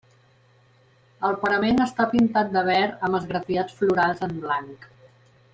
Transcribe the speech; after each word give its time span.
El 1.29 1.35
parament 1.43 1.83
està 1.85 2.09
pintat 2.15 2.51
de 2.57 2.65
verd 2.71 3.07
amb 3.09 3.21
esgrafiats 3.23 3.79
florals 3.83 4.29
en 4.31 4.39
blanc. 4.47 4.93